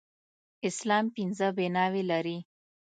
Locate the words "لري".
2.11-2.37